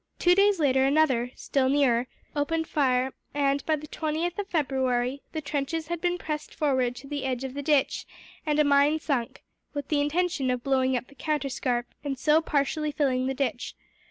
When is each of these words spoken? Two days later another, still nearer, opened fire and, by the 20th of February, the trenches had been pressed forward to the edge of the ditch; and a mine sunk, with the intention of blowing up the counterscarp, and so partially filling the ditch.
Two 0.17 0.33
days 0.33 0.59
later 0.59 0.83
another, 0.83 1.29
still 1.35 1.69
nearer, 1.69 2.07
opened 2.35 2.67
fire 2.67 3.13
and, 3.35 3.63
by 3.67 3.75
the 3.75 3.85
20th 3.87 4.39
of 4.39 4.47
February, 4.47 5.21
the 5.31 5.41
trenches 5.41 5.89
had 5.89 6.01
been 6.01 6.17
pressed 6.17 6.55
forward 6.55 6.95
to 6.95 7.05
the 7.07 7.23
edge 7.23 7.43
of 7.43 7.53
the 7.53 7.61
ditch; 7.61 8.07
and 8.43 8.57
a 8.57 8.63
mine 8.63 8.97
sunk, 8.99 9.43
with 9.75 9.89
the 9.89 10.01
intention 10.01 10.49
of 10.49 10.63
blowing 10.63 10.97
up 10.97 11.05
the 11.05 11.13
counterscarp, 11.13 11.85
and 12.03 12.17
so 12.17 12.41
partially 12.41 12.91
filling 12.91 13.27
the 13.27 13.35
ditch. 13.35 13.75